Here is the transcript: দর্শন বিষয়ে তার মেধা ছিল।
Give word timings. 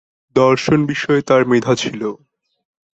দর্শন 0.35 0.79
বিষয়ে 0.85 1.21
তার 1.21 1.41
মেধা 1.45 1.73
ছিল। 1.75 2.01